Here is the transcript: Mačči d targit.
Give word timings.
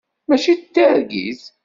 Mačči 0.27 0.53
d 0.59 0.63
targit. 0.73 1.41